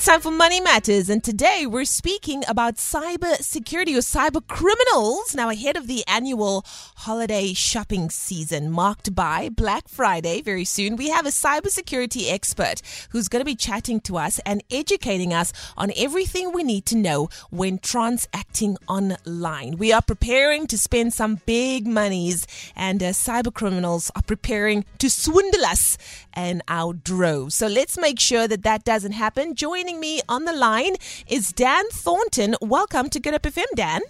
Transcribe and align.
It's 0.00 0.06
time 0.06 0.22
for 0.22 0.30
Money 0.30 0.62
Matters, 0.62 1.10
and 1.10 1.22
today 1.22 1.66
we're 1.66 1.84
speaking 1.84 2.42
about 2.48 2.76
cyber 2.76 3.36
security 3.36 3.94
or 3.94 3.98
cyber 3.98 4.40
criminals. 4.46 5.34
Now, 5.34 5.50
ahead 5.50 5.76
of 5.76 5.88
the 5.88 6.02
annual 6.08 6.64
holiday 6.96 7.52
shopping 7.52 8.08
season 8.08 8.70
marked 8.70 9.14
by 9.14 9.50
Black 9.50 9.88
Friday 9.88 10.40
very 10.40 10.64
soon, 10.64 10.96
we 10.96 11.10
have 11.10 11.26
a 11.26 11.28
cybersecurity 11.28 12.32
expert 12.32 12.80
who's 13.10 13.28
going 13.28 13.42
to 13.42 13.44
be 13.44 13.54
chatting 13.54 14.00
to 14.00 14.16
us 14.16 14.40
and 14.46 14.64
educating 14.70 15.34
us 15.34 15.52
on 15.76 15.92
everything 15.94 16.50
we 16.50 16.62
need 16.62 16.86
to 16.86 16.96
know 16.96 17.28
when 17.50 17.78
transacting 17.78 18.78
online. 18.88 19.76
We 19.76 19.92
are 19.92 20.00
preparing 20.00 20.66
to 20.68 20.78
spend 20.78 21.12
some 21.12 21.42
big 21.44 21.86
monies, 21.86 22.46
and 22.74 23.02
uh, 23.02 23.10
cyber 23.10 23.52
criminals 23.52 24.10
are 24.16 24.22
preparing 24.22 24.86
to 24.96 25.10
swindle 25.10 25.66
us 25.66 25.98
and 26.32 26.62
our 26.68 26.94
droves. 26.94 27.54
So 27.54 27.66
let's 27.66 27.98
make 27.98 28.18
sure 28.18 28.48
that 28.48 28.62
that 28.62 28.84
doesn't 28.84 29.12
happen. 29.12 29.54
Joining 29.90 30.00
me 30.00 30.20
on 30.28 30.44
the 30.44 30.52
line 30.52 30.94
is 31.26 31.52
Dan 31.52 31.82
Thornton. 31.90 32.54
Welcome 32.60 33.10
to 33.10 33.18
Good 33.18 33.32
Hope 33.32 33.42
FM, 33.42 33.66
Dan. 33.74 34.02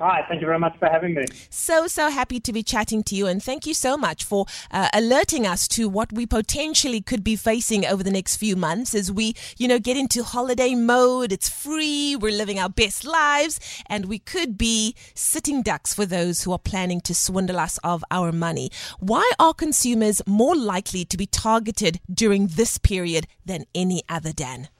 Hi, 0.00 0.24
thank 0.26 0.40
you 0.40 0.46
very 0.46 0.58
much 0.58 0.78
for 0.78 0.88
having 0.88 1.12
me. 1.12 1.26
So, 1.50 1.86
so 1.86 2.08
happy 2.08 2.40
to 2.40 2.54
be 2.54 2.62
chatting 2.62 3.02
to 3.02 3.14
you, 3.14 3.26
and 3.26 3.42
thank 3.42 3.66
you 3.66 3.74
so 3.74 3.98
much 3.98 4.24
for 4.24 4.46
uh, 4.70 4.88
alerting 4.94 5.46
us 5.46 5.68
to 5.68 5.90
what 5.90 6.10
we 6.10 6.24
potentially 6.24 7.02
could 7.02 7.22
be 7.22 7.36
facing 7.36 7.84
over 7.84 8.02
the 8.02 8.10
next 8.10 8.38
few 8.38 8.56
months 8.56 8.94
as 8.94 9.12
we, 9.12 9.34
you 9.58 9.68
know, 9.68 9.78
get 9.78 9.98
into 9.98 10.22
holiday 10.22 10.74
mode. 10.74 11.32
It's 11.32 11.50
free, 11.50 12.16
we're 12.16 12.32
living 12.32 12.58
our 12.58 12.70
best 12.70 13.04
lives, 13.04 13.60
and 13.90 14.06
we 14.06 14.18
could 14.18 14.56
be 14.56 14.94
sitting 15.14 15.60
ducks 15.60 15.92
for 15.92 16.06
those 16.06 16.44
who 16.44 16.52
are 16.52 16.58
planning 16.58 17.02
to 17.02 17.14
swindle 17.14 17.58
us 17.58 17.78
of 17.84 18.02
our 18.10 18.32
money. 18.32 18.70
Why 19.00 19.30
are 19.38 19.52
consumers 19.52 20.22
more 20.26 20.56
likely 20.56 21.04
to 21.04 21.16
be 21.18 21.26
targeted 21.26 22.00
during 22.10 22.46
this 22.46 22.78
period 22.78 23.26
than 23.44 23.66
any 23.74 24.02
other, 24.08 24.32
Dan? 24.32 24.70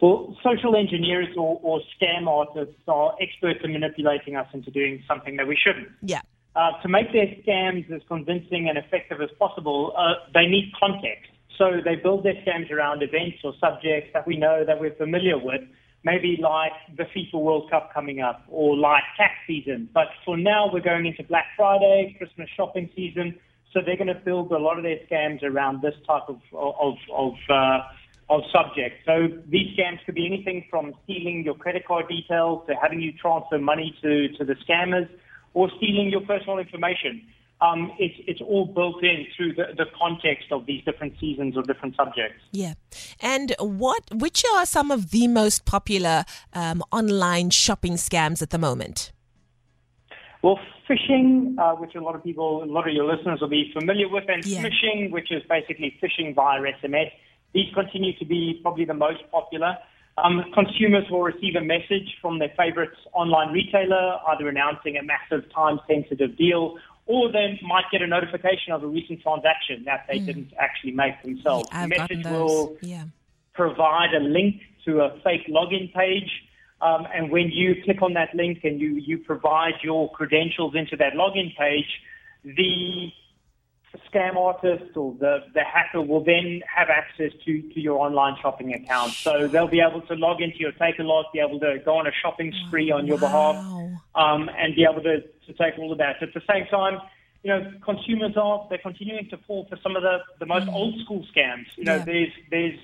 Well, 0.00 0.36
social 0.44 0.76
engineers 0.76 1.28
or, 1.36 1.58
or 1.62 1.80
scam 2.00 2.28
artists 2.28 2.80
are 2.86 3.14
experts 3.20 3.60
in 3.64 3.72
manipulating 3.72 4.36
us 4.36 4.46
into 4.52 4.70
doing 4.70 5.02
something 5.08 5.36
that 5.36 5.46
we 5.48 5.56
shouldn't. 5.56 5.88
Yeah. 6.02 6.20
Uh, 6.54 6.80
to 6.82 6.88
make 6.88 7.12
their 7.12 7.26
scams 7.42 7.90
as 7.92 8.00
convincing 8.08 8.68
and 8.68 8.78
effective 8.78 9.20
as 9.20 9.30
possible, 9.38 9.92
uh, 9.96 10.14
they 10.34 10.46
need 10.46 10.72
context. 10.78 11.30
So 11.56 11.80
they 11.84 11.96
build 11.96 12.24
their 12.24 12.34
scams 12.34 12.70
around 12.70 13.02
events 13.02 13.38
or 13.42 13.52
subjects 13.60 14.10
that 14.14 14.26
we 14.26 14.36
know 14.36 14.64
that 14.64 14.80
we're 14.80 14.94
familiar 14.94 15.36
with, 15.36 15.62
maybe 16.04 16.38
like 16.40 16.72
the 16.96 17.04
FIFA 17.04 17.42
World 17.42 17.70
Cup 17.70 17.92
coming 17.92 18.20
up 18.20 18.44
or 18.48 18.76
like 18.76 19.02
tax 19.16 19.34
season. 19.46 19.88
But 19.92 20.08
for 20.24 20.36
now, 20.36 20.70
we're 20.72 20.80
going 20.80 21.06
into 21.06 21.24
Black 21.24 21.46
Friday, 21.56 22.14
Christmas 22.18 22.48
shopping 22.56 22.88
season. 22.94 23.38
So 23.72 23.80
they're 23.84 23.96
going 23.96 24.08
to 24.08 24.14
build 24.14 24.52
a 24.52 24.58
lot 24.58 24.78
of 24.78 24.84
their 24.84 24.98
scams 25.10 25.42
around 25.42 25.82
this 25.82 25.94
type 26.06 26.28
of 26.28 26.40
of 26.54 26.94
of 27.12 27.34
uh, 27.50 27.80
of 28.30 28.42
subjects. 28.52 28.98
So 29.06 29.28
these 29.48 29.76
scams 29.76 30.04
could 30.04 30.14
be 30.14 30.26
anything 30.26 30.66
from 30.68 30.94
stealing 31.04 31.44
your 31.44 31.54
credit 31.54 31.86
card 31.86 32.08
details 32.08 32.64
to 32.68 32.74
having 32.74 33.00
you 33.00 33.12
transfer 33.12 33.58
money 33.58 33.96
to, 34.02 34.28
to 34.36 34.44
the 34.44 34.54
scammers 34.68 35.08
or 35.54 35.70
stealing 35.78 36.10
your 36.10 36.20
personal 36.20 36.58
information. 36.58 37.26
Um, 37.60 37.90
it's, 37.98 38.14
it's 38.28 38.40
all 38.40 38.66
built 38.66 39.02
in 39.02 39.26
through 39.36 39.54
the, 39.54 39.74
the 39.76 39.86
context 39.98 40.52
of 40.52 40.66
these 40.66 40.84
different 40.84 41.14
seasons 41.18 41.56
or 41.56 41.62
different 41.62 41.96
subjects. 41.96 42.40
Yeah. 42.52 42.74
And 43.20 43.54
what, 43.58 44.04
which 44.12 44.44
are 44.54 44.64
some 44.64 44.90
of 44.92 45.10
the 45.10 45.26
most 45.26 45.64
popular 45.64 46.24
um, 46.52 46.84
online 46.92 47.50
shopping 47.50 47.94
scams 47.94 48.42
at 48.42 48.50
the 48.50 48.58
moment? 48.58 49.10
Well, 50.42 50.60
phishing, 50.88 51.58
uh, 51.58 51.74
which 51.74 51.96
a 51.96 52.00
lot 52.00 52.14
of 52.14 52.22
people, 52.22 52.62
a 52.62 52.66
lot 52.66 52.86
of 52.86 52.94
your 52.94 53.12
listeners 53.12 53.40
will 53.40 53.48
be 53.48 53.72
familiar 53.72 54.08
with, 54.08 54.24
and 54.28 54.44
Yeah. 54.46 54.62
smishing, 54.62 55.10
which 55.10 55.32
is 55.32 55.42
basically 55.48 55.98
phishing 56.00 56.34
via 56.34 56.60
SMS. 56.60 57.10
These 57.54 57.72
continue 57.74 58.16
to 58.18 58.24
be 58.24 58.58
probably 58.62 58.84
the 58.84 58.94
most 58.94 59.22
popular. 59.30 59.76
Um, 60.22 60.44
consumers 60.52 61.04
will 61.10 61.22
receive 61.22 61.54
a 61.56 61.60
message 61.60 62.16
from 62.20 62.38
their 62.38 62.52
favorite 62.56 62.90
online 63.12 63.52
retailer, 63.52 64.18
either 64.28 64.48
announcing 64.48 64.96
a 64.96 65.02
massive 65.02 65.50
time-sensitive 65.52 66.36
deal, 66.36 66.76
or 67.06 67.32
they 67.32 67.58
might 67.62 67.84
get 67.90 68.02
a 68.02 68.06
notification 68.06 68.72
of 68.72 68.82
a 68.82 68.86
recent 68.86 69.22
transaction 69.22 69.84
that 69.86 70.04
they 70.08 70.18
didn't 70.18 70.52
actually 70.58 70.92
make 70.92 71.22
themselves. 71.22 71.70
I've 71.72 71.88
the 71.88 71.98
message 71.98 72.24
will 72.24 72.76
Yeah. 72.82 73.04
provide 73.54 74.12
a 74.14 74.20
link 74.20 74.60
to 74.84 75.00
a 75.02 75.10
fake 75.20 75.46
login 75.48 75.92
page. 75.92 76.30
Um, 76.80 77.06
and 77.12 77.30
when 77.30 77.50
you 77.50 77.82
click 77.82 78.02
on 78.02 78.12
that 78.14 78.34
link 78.34 78.62
and 78.62 78.80
you, 78.80 78.94
you 78.94 79.18
provide 79.18 79.74
your 79.82 80.10
credentials 80.10 80.74
into 80.74 80.96
that 80.96 81.14
login 81.14 81.56
page, 81.56 82.02
the 82.44 83.12
scam 84.12 84.36
artist 84.36 84.96
or 84.96 85.14
the, 85.18 85.38
the 85.54 85.62
hacker 85.64 86.02
will 86.02 86.22
then 86.22 86.60
have 86.74 86.88
access 86.90 87.32
to, 87.44 87.62
to 87.62 87.80
your 87.80 87.98
online 87.98 88.36
shopping 88.42 88.74
account. 88.74 89.12
So 89.22 89.48
they'll 89.50 89.68
be 89.68 89.80
able 89.80 90.02
to 90.02 90.14
log 90.14 90.40
into 90.40 90.58
your 90.58 90.72
Takealot, 90.72 91.24
be 91.32 91.40
able 91.40 91.58
to 91.60 91.78
go 91.84 91.96
on 91.96 92.06
a 92.06 92.10
shopping 92.22 92.52
spree 92.66 92.90
on 92.90 93.06
your 93.06 93.18
behalf, 93.18 93.56
um, 94.14 94.50
and 94.58 94.74
be 94.74 94.84
able 94.90 95.02
to, 95.02 95.20
to 95.22 95.52
take 95.54 95.78
all 95.78 95.92
of 95.92 95.98
that. 95.98 96.22
At 96.22 96.34
the 96.34 96.42
same 96.50 96.66
time, 96.70 96.98
you 97.42 97.50
know, 97.50 97.72
consumers 97.84 98.36
are 98.36 98.66
they're 98.68 98.78
continuing 98.78 99.28
to 99.30 99.38
fall 99.46 99.66
for 99.70 99.78
some 99.82 99.96
of 99.96 100.02
the, 100.02 100.18
the 100.40 100.46
most 100.46 100.66
old 100.72 100.94
school 101.04 101.24
scams. 101.34 101.66
You 101.76 101.84
know, 101.84 101.96
Yeah. 101.96 102.04
there's 102.04 102.32
there's 102.50 102.78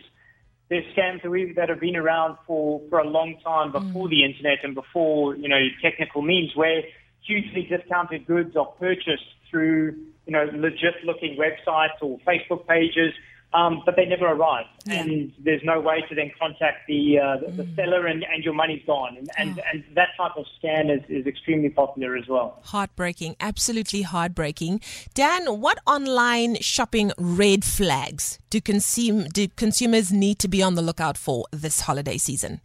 there's 0.70 0.84
scams 0.97 1.22
that, 1.22 1.31
we, 1.31 1.53
that 1.54 1.69
have 1.69 1.81
been 1.81 1.97
around 1.97 2.38
for, 2.47 2.81
for 2.88 2.98
a 2.98 3.04
long 3.06 3.38
time 3.44 3.70
before 3.72 4.09
the 4.09 4.25
internet 4.25 4.59
and 4.64 4.75
before 4.75 5.37
you 5.37 5.48
know 5.48 5.60
technical 5.82 6.22
means, 6.22 6.53
where 6.54 6.82
hugely 7.20 7.62
discounted 7.69 8.26
goods 8.26 8.56
are 8.56 8.66
purchased 8.66 9.28
through 9.50 9.97
you 10.26 10.32
know 10.32 10.44
legit 10.54 11.04
looking 11.04 11.36
websites 11.36 12.00
or 12.00 12.18
Facebook 12.26 12.66
pages. 12.66 13.12
Um, 13.52 13.82
but 13.86 13.94
they 13.94 14.04
never 14.04 14.26
arrive, 14.26 14.66
Yeah. 14.84 15.02
and 15.02 15.32
there's 15.38 15.62
no 15.62 15.78
way 15.80 16.02
to 16.08 16.14
then 16.16 16.32
contact 16.40 16.88
the 16.88 17.20
uh, 17.20 17.36
the, 17.36 17.62
the 17.62 17.68
seller, 17.76 18.04
and, 18.08 18.24
and 18.24 18.42
your 18.42 18.52
money's 18.52 18.82
gone. 18.84 19.16
And, 19.16 19.30
and, 19.38 19.62
and 19.72 19.84
that 19.94 20.08
type 20.16 20.32
of 20.36 20.44
scam 20.60 20.90
is, 20.92 21.04
is 21.08 21.24
extremely 21.24 21.68
popular 21.68 22.16
as 22.16 22.26
well. 22.26 22.58
Heartbreaking, 22.64 23.36
absolutely 23.38 24.02
heartbreaking. 24.02 24.80
Dan, 25.14 25.60
what 25.60 25.78
online 25.86 26.56
shopping 26.56 27.12
red 27.16 27.64
flags 27.64 28.40
do, 28.50 28.60
consume, 28.60 29.26
do 29.32 29.46
consumers 29.46 30.12
need 30.12 30.40
to 30.40 30.48
be 30.48 30.60
on 30.60 30.74
the 30.74 30.82
lookout 30.82 31.16
for 31.16 31.44
this 31.52 31.82
holiday 31.82 32.18
season? 32.18 32.60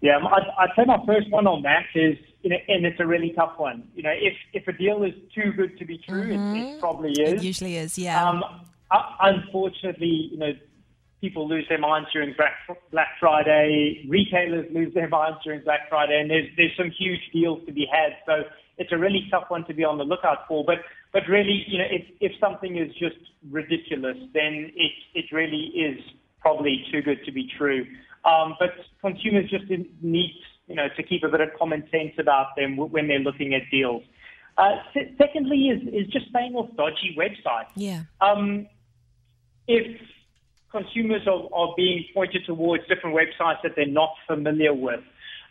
Yeah, 0.00 0.18
I'd, 0.18 0.48
I'd 0.58 0.70
say 0.74 0.84
my 0.84 0.98
first 1.06 1.30
one 1.30 1.46
on 1.46 1.62
that 1.62 1.84
is, 1.94 2.16
you 2.48 2.54
know, 2.54 2.60
and 2.68 2.86
it's 2.86 2.98
a 2.98 3.06
really 3.06 3.32
tough 3.36 3.58
one. 3.58 3.86
You 3.94 4.02
know, 4.02 4.14
if 4.14 4.32
if 4.54 4.66
a 4.68 4.72
deal 4.72 5.02
is 5.02 5.12
too 5.34 5.52
good 5.52 5.78
to 5.78 5.84
be 5.84 5.98
true, 5.98 6.22
it, 6.22 6.58
it 6.58 6.80
probably 6.80 7.10
is. 7.10 7.42
It 7.42 7.42
usually 7.42 7.76
is, 7.76 7.98
yeah. 7.98 8.26
Um, 8.26 8.42
uh, 8.90 9.02
unfortunately, 9.20 10.30
you 10.32 10.38
know, 10.38 10.52
people 11.20 11.46
lose 11.46 11.66
their 11.68 11.78
minds 11.78 12.08
during 12.10 12.34
Black, 12.38 12.54
Black 12.90 13.08
Friday. 13.20 14.06
Retailers 14.08 14.66
lose 14.72 14.94
their 14.94 15.08
minds 15.08 15.38
during 15.44 15.60
Black 15.62 15.90
Friday, 15.90 16.18
and 16.18 16.30
there's 16.30 16.48
there's 16.56 16.74
some 16.74 16.90
huge 16.90 17.20
deals 17.34 17.60
to 17.66 17.72
be 17.72 17.86
had. 17.92 18.16
So 18.24 18.44
it's 18.78 18.92
a 18.92 18.96
really 18.96 19.28
tough 19.30 19.44
one 19.48 19.66
to 19.66 19.74
be 19.74 19.84
on 19.84 19.98
the 19.98 20.04
lookout 20.04 20.48
for. 20.48 20.64
But 20.64 20.78
but 21.12 21.28
really, 21.28 21.64
you 21.66 21.76
know, 21.76 21.88
if 21.90 22.06
if 22.20 22.32
something 22.40 22.78
is 22.78 22.94
just 22.94 23.18
ridiculous, 23.50 24.16
then 24.32 24.72
it 24.74 24.92
it 25.14 25.26
really 25.32 25.66
is 25.76 26.00
probably 26.40 26.86
too 26.90 27.02
good 27.02 27.22
to 27.26 27.30
be 27.30 27.46
true. 27.58 27.84
Um, 28.24 28.54
but 28.58 28.70
consumers 29.00 29.48
just 29.50 29.64
need, 30.02 30.34
you 30.68 30.74
know, 30.74 30.86
to 30.96 31.02
keep 31.02 31.24
a 31.24 31.28
bit 31.28 31.40
of 31.40 31.48
common 31.58 31.82
sense 31.90 32.12
about 32.18 32.54
them 32.56 32.76
when 32.76 33.08
they're 33.08 33.18
looking 33.18 33.54
at 33.54 33.62
deals. 33.70 34.02
Uh, 34.56 34.76
se- 34.92 35.14
secondly, 35.18 35.68
is 35.68 35.82
is 35.88 36.12
just 36.12 36.28
staying 36.28 36.54
off 36.54 36.68
dodgy 36.76 37.16
websites. 37.16 37.70
yeah. 37.76 38.02
Um, 38.20 38.66
if 39.66 40.00
consumers 40.70 41.26
are, 41.26 41.48
are 41.52 41.74
being 41.76 42.04
pointed 42.14 42.44
towards 42.46 42.86
different 42.88 43.16
websites 43.16 43.62
that 43.62 43.72
they're 43.76 43.86
not 43.86 44.10
familiar 44.26 44.74
with, 44.74 45.00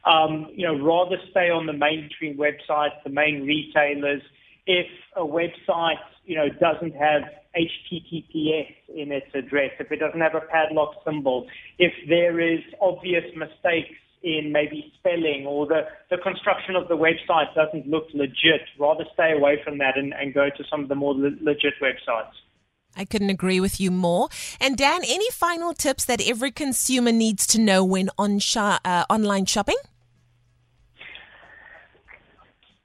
um, 0.05 0.47
you 0.53 0.65
know, 0.65 0.77
rather 0.79 1.17
stay 1.31 1.49
on 1.49 1.65
the 1.65 1.73
mainstream 1.73 2.37
websites, 2.37 3.01
the 3.03 3.09
main 3.09 3.45
retailers. 3.45 4.21
If 4.65 4.87
a 5.15 5.21
website, 5.21 6.03
you 6.25 6.35
know, 6.35 6.49
doesn't 6.49 6.95
have 6.95 7.23
HTTPS 7.55 8.73
in 8.93 9.11
its 9.11 9.27
address, 9.33 9.71
if 9.79 9.91
it 9.91 9.99
doesn't 9.99 10.19
have 10.19 10.35
a 10.35 10.41
padlock 10.41 10.95
symbol, 11.05 11.47
if 11.79 11.93
there 12.09 12.39
is 12.39 12.59
obvious 12.81 13.23
mistakes 13.35 13.95
in 14.23 14.51
maybe 14.51 14.91
spelling 14.97 15.45
or 15.47 15.67
the, 15.67 15.81
the 16.09 16.17
construction 16.17 16.75
of 16.75 16.87
the 16.87 16.97
website 16.97 17.53
doesn't 17.55 17.87
look 17.87 18.07
legit, 18.13 18.61
rather 18.79 19.05
stay 19.13 19.33
away 19.33 19.61
from 19.63 19.77
that 19.77 19.97
and, 19.97 20.13
and 20.13 20.33
go 20.33 20.49
to 20.49 20.63
some 20.69 20.83
of 20.83 20.89
the 20.89 20.95
more 20.95 21.13
le- 21.13 21.37
legit 21.41 21.73
websites. 21.81 22.33
I 22.95 23.05
couldn't 23.05 23.29
agree 23.29 23.59
with 23.59 23.79
you 23.79 23.91
more. 23.91 24.29
And 24.59 24.75
Dan, 24.75 25.01
any 25.07 25.29
final 25.29 25.73
tips 25.73 26.05
that 26.05 26.27
every 26.27 26.51
consumer 26.51 27.11
needs 27.11 27.45
to 27.47 27.61
know 27.61 27.83
when 27.85 28.09
on 28.17 28.39
sho- 28.39 28.79
uh, 28.83 29.05
online 29.09 29.45
shopping? 29.45 29.77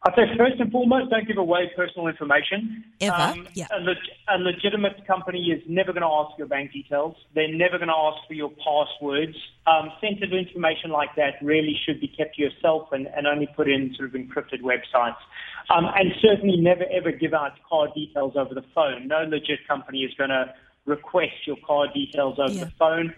I'd 0.04 0.14
say 0.16 0.36
first 0.36 0.58
and 0.58 0.72
foremost, 0.72 1.10
don't 1.10 1.28
give 1.28 1.36
away 1.36 1.70
personal 1.76 2.08
information. 2.08 2.82
Ever? 3.00 3.14
Um, 3.14 3.48
yeah. 3.54 3.68
A, 3.70 3.78
leg- 3.78 3.96
a, 4.28 4.38
legitimate 4.38 5.06
company 5.06 5.52
is 5.52 5.62
never 5.68 5.92
going 5.92 6.02
to 6.02 6.08
ask 6.08 6.36
your 6.36 6.48
bank 6.48 6.72
details. 6.72 7.14
They're 7.36 7.54
never 7.54 7.78
going 7.78 7.88
to 7.88 7.94
ask 7.94 8.26
for 8.26 8.34
your 8.34 8.50
passwords. 8.50 9.36
Um, 9.68 9.92
sensitive 10.00 10.32
information 10.32 10.90
like 10.90 11.14
that 11.14 11.34
really 11.40 11.78
should 11.86 12.00
be 12.00 12.08
kept 12.08 12.34
to 12.34 12.42
yourself 12.42 12.88
and, 12.90 13.06
and 13.14 13.28
only 13.28 13.46
put 13.54 13.68
in 13.68 13.94
sort 13.96 14.08
of 14.08 14.20
encrypted 14.20 14.62
websites. 14.62 15.22
Um, 15.70 15.86
and 15.94 16.12
certainly 16.20 16.56
never 16.56 16.84
ever 16.92 17.12
give 17.12 17.32
out 17.32 17.52
card 17.68 17.90
details 17.94 18.32
over 18.36 18.54
the 18.54 18.64
phone. 18.74 19.06
No 19.06 19.22
legit 19.22 19.60
company 19.68 20.00
is 20.00 20.12
going 20.18 20.30
to 20.30 20.52
request 20.84 21.46
your 21.46 21.56
card 21.64 21.90
details 21.94 22.40
over 22.40 22.52
yeah. 22.52 22.64
the 22.64 22.72
phone. 22.76 23.14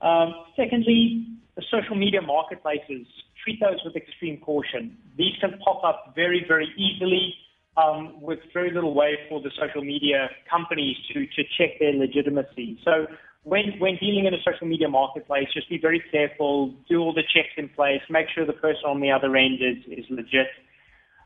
Um, 0.00 0.34
secondly, 0.54 1.26
the 1.56 1.64
social 1.68 1.96
media 1.96 2.22
marketplaces 2.22 3.08
treat 3.48 3.60
those 3.60 3.80
with 3.84 3.96
extreme 3.96 4.38
caution. 4.40 4.96
These 5.16 5.34
can 5.40 5.58
pop 5.64 5.82
up 5.84 6.12
very, 6.14 6.44
very 6.46 6.68
easily 6.76 7.34
um, 7.76 8.20
with 8.20 8.38
very 8.52 8.72
little 8.72 8.94
way 8.94 9.16
for 9.28 9.40
the 9.40 9.50
social 9.58 9.82
media 9.82 10.28
companies 10.50 10.96
to, 11.12 11.20
to 11.20 11.42
check 11.56 11.78
their 11.80 11.92
legitimacy. 11.92 12.78
So 12.84 13.06
when, 13.44 13.78
when 13.78 13.96
dealing 14.00 14.26
in 14.26 14.34
a 14.34 14.38
social 14.44 14.66
media 14.66 14.88
marketplace, 14.88 15.46
just 15.54 15.68
be 15.70 15.78
very 15.80 16.02
careful, 16.10 16.74
do 16.88 17.00
all 17.00 17.14
the 17.14 17.22
checks 17.34 17.54
in 17.56 17.68
place, 17.70 18.00
make 18.10 18.26
sure 18.34 18.44
the 18.44 18.52
person 18.52 18.82
on 18.86 19.00
the 19.00 19.10
other 19.10 19.34
end 19.36 19.60
is, 19.60 19.98
is 19.98 20.04
legit. 20.10 20.48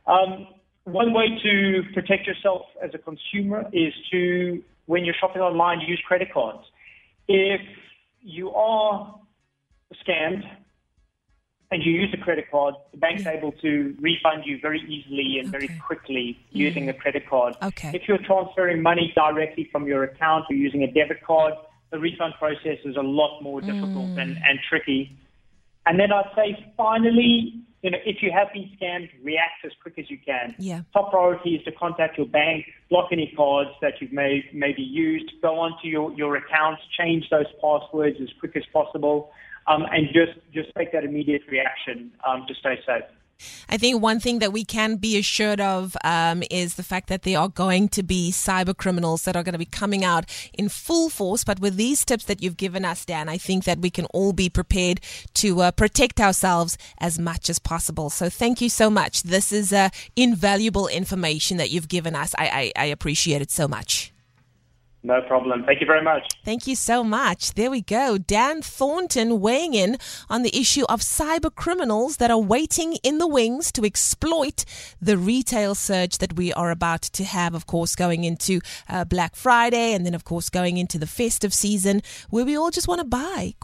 Um, 0.06 0.46
one 0.84 1.12
way 1.12 1.28
to 1.42 1.82
protect 1.94 2.26
yourself 2.26 2.62
as 2.82 2.90
a 2.94 2.98
consumer 2.98 3.64
is 3.72 3.92
to, 4.12 4.62
when 4.86 5.04
you're 5.04 5.14
shopping 5.20 5.42
online, 5.42 5.80
use 5.80 6.02
credit 6.06 6.32
cards. 6.32 6.64
If 7.28 7.60
you 8.20 8.50
are 8.50 9.18
scammed 10.06 10.42
and 11.72 11.82
you 11.82 11.92
use 11.92 12.10
a 12.12 12.18
credit 12.18 12.50
card, 12.50 12.74
the 12.92 12.98
bank's 12.98 13.26
able 13.26 13.50
to 13.50 13.96
refund 13.98 14.44
you 14.44 14.58
very 14.60 14.80
easily 14.82 15.38
and 15.38 15.48
okay. 15.48 15.66
very 15.66 15.80
quickly 15.80 16.38
using 16.50 16.90
a 16.90 16.92
credit 16.92 17.26
card. 17.28 17.56
Okay. 17.62 17.92
If 17.94 18.06
you're 18.06 18.18
transferring 18.18 18.82
money 18.82 19.10
directly 19.16 19.68
from 19.72 19.86
your 19.86 20.04
account 20.04 20.44
or 20.50 20.54
using 20.54 20.82
a 20.82 20.86
debit 20.86 21.24
card, 21.24 21.54
the 21.90 21.98
refund 21.98 22.34
process 22.38 22.78
is 22.84 22.96
a 22.96 23.02
lot 23.02 23.40
more 23.40 23.62
difficult 23.62 24.10
mm. 24.10 24.20
and, 24.20 24.36
and 24.36 24.58
tricky. 24.68 25.16
And 25.86 25.98
then 25.98 26.12
I'd 26.12 26.30
say 26.36 26.72
finally, 26.76 27.54
you 27.80 27.90
know, 27.90 27.98
if 28.04 28.22
you 28.22 28.30
have 28.32 28.52
been 28.52 28.70
scammed, 28.78 29.08
react 29.24 29.64
as 29.64 29.72
quick 29.80 29.94
as 29.98 30.10
you 30.10 30.18
can. 30.18 30.54
Yeah. 30.58 30.82
Top 30.92 31.10
priority 31.10 31.54
is 31.54 31.64
to 31.64 31.72
contact 31.72 32.18
your 32.18 32.26
bank, 32.26 32.66
block 32.90 33.08
any 33.12 33.32
cards 33.34 33.70
that 33.80 33.94
you've 34.00 34.12
may, 34.12 34.44
maybe 34.52 34.82
used, 34.82 35.32
go 35.40 35.58
onto 35.58 35.88
your, 35.88 36.12
your 36.12 36.36
accounts, 36.36 36.82
change 36.98 37.30
those 37.30 37.46
passwords 37.62 38.18
as 38.20 38.28
quick 38.40 38.56
as 38.56 38.62
possible 38.74 39.32
um, 39.66 39.84
and 39.90 40.08
just, 40.12 40.38
just 40.52 40.70
take 40.76 40.92
that 40.92 41.04
immediate 41.04 41.42
reaction 41.50 42.12
um, 42.26 42.44
to 42.48 42.54
stay 42.54 42.78
safe. 42.86 43.04
I 43.68 43.76
think 43.76 44.00
one 44.00 44.20
thing 44.20 44.38
that 44.38 44.52
we 44.52 44.64
can 44.64 44.96
be 44.96 45.18
assured 45.18 45.60
of 45.60 45.96
um, 46.04 46.42
is 46.50 46.74
the 46.74 46.82
fact 46.82 47.08
that 47.08 47.22
there 47.22 47.38
are 47.38 47.48
going 47.48 47.88
to 47.88 48.02
be 48.02 48.30
cyber 48.30 48.76
criminals 48.76 49.22
that 49.22 49.36
are 49.36 49.42
going 49.42 49.54
to 49.54 49.58
be 49.58 49.64
coming 49.64 50.04
out 50.04 50.24
in 50.52 50.68
full 50.68 51.08
force. 51.08 51.44
But 51.44 51.60
with 51.60 51.76
these 51.76 52.04
tips 52.04 52.24
that 52.26 52.42
you've 52.42 52.56
given 52.56 52.84
us, 52.84 53.04
Dan, 53.04 53.28
I 53.28 53.38
think 53.38 53.64
that 53.64 53.78
we 53.78 53.90
can 53.90 54.06
all 54.06 54.32
be 54.32 54.48
prepared 54.48 55.00
to 55.34 55.60
uh, 55.62 55.70
protect 55.72 56.20
ourselves 56.20 56.78
as 56.98 57.18
much 57.18 57.50
as 57.50 57.58
possible. 57.58 58.10
So 58.10 58.28
thank 58.28 58.60
you 58.60 58.68
so 58.68 58.90
much. 58.90 59.22
This 59.22 59.52
is 59.52 59.72
uh, 59.72 59.88
invaluable 60.16 60.88
information 60.88 61.56
that 61.56 61.70
you've 61.70 61.88
given 61.88 62.14
us. 62.14 62.34
I, 62.38 62.72
I, 62.76 62.84
I 62.84 62.84
appreciate 62.86 63.42
it 63.42 63.50
so 63.50 63.66
much. 63.66 64.11
No 65.04 65.20
problem. 65.20 65.64
Thank 65.64 65.80
you 65.80 65.86
very 65.86 66.02
much. 66.02 66.22
Thank 66.44 66.68
you 66.68 66.76
so 66.76 67.02
much. 67.02 67.54
There 67.54 67.72
we 67.72 67.80
go. 67.80 68.18
Dan 68.18 68.62
Thornton 68.62 69.40
weighing 69.40 69.74
in 69.74 69.96
on 70.30 70.42
the 70.42 70.56
issue 70.56 70.84
of 70.88 71.00
cyber 71.00 71.52
criminals 71.52 72.18
that 72.18 72.30
are 72.30 72.38
waiting 72.38 72.98
in 73.02 73.18
the 73.18 73.26
wings 73.26 73.72
to 73.72 73.84
exploit 73.84 74.64
the 75.00 75.18
retail 75.18 75.74
surge 75.74 76.18
that 76.18 76.36
we 76.36 76.52
are 76.52 76.70
about 76.70 77.02
to 77.02 77.24
have, 77.24 77.52
of 77.52 77.66
course, 77.66 77.96
going 77.96 78.22
into 78.22 78.60
uh, 78.88 79.04
Black 79.04 79.34
Friday 79.34 79.92
and 79.92 80.06
then, 80.06 80.14
of 80.14 80.24
course, 80.24 80.48
going 80.48 80.76
into 80.76 81.00
the 81.00 81.06
festive 81.08 81.52
season 81.52 82.00
where 82.30 82.44
we 82.44 82.56
all 82.56 82.70
just 82.70 82.86
want 82.86 83.00
to 83.00 83.04
buy. 83.04 83.54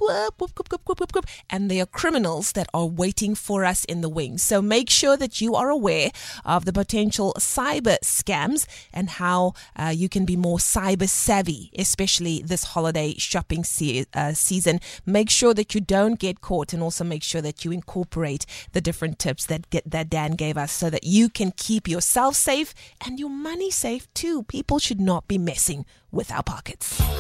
And 1.50 1.70
there 1.70 1.82
are 1.84 1.87
criminals 1.87 2.52
that 2.52 2.69
are 2.75 2.87
waiting 2.87 3.37
for 3.37 3.64
us 3.64 3.84
in 3.84 4.00
the 4.00 4.08
wings. 4.08 4.43
So 4.43 4.61
make 4.61 4.91
sure 4.91 5.17
that 5.17 5.41
you 5.41 5.55
are 5.55 5.70
aware 5.70 6.11
of 6.44 6.64
the 6.64 6.73
potential 6.73 7.32
cyber 7.38 7.96
scams 8.02 8.67
and 8.93 9.08
how 9.08 9.52
uh, 9.76 9.93
you 9.94 10.08
can 10.08 10.25
be 10.25 10.37
more 10.37 10.58
cyber 10.58 11.05
savvy, 11.28 11.69
especially 11.78 12.40
this 12.40 12.64
holiday 12.72 13.12
shopping 13.19 13.62
se- 13.62 14.06
uh, 14.14 14.32
season. 14.32 14.80
Make 15.04 15.28
sure 15.28 15.52
that 15.52 15.75
you 15.75 15.80
don't 15.82 16.19
get 16.19 16.40
caught 16.40 16.72
and 16.72 16.82
also 16.82 17.04
make 17.04 17.22
sure 17.22 17.42
that 17.42 17.66
you 17.66 17.70
incorporate 17.70 18.46
the 18.72 18.80
different 18.80 19.19
tips 19.19 19.44
that, 19.44 19.66
that 19.84 20.08
Dan 20.08 20.32
gave 20.32 20.56
us 20.56 20.72
so 20.72 20.88
that 20.88 21.04
you 21.04 21.28
can 21.28 21.52
keep 21.54 21.86
yourself 21.86 22.34
safe 22.34 22.72
and 23.04 23.20
your 23.20 23.28
money 23.28 23.70
safe 23.70 24.08
too. 24.14 24.44
People 24.44 24.78
should 24.78 25.02
not 25.02 25.28
be 25.28 25.36
messing 25.36 25.84
with 26.10 26.32
our 26.32 26.42
pockets. 26.42 26.94
Feel 26.96 27.10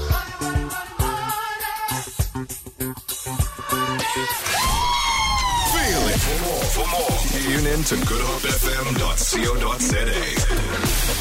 it. 6.08 6.16
For 6.24 6.38
more, 6.46 6.64
for 6.72 6.86
more, 6.96 7.12
tune 7.44 7.66
in 7.66 7.84
to 7.84 7.94
goodhopefm.co.za. 8.08 10.08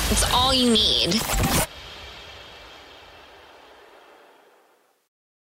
It's 0.10 0.24
all 0.32 0.54
you 0.54 0.70
need. 0.72 1.20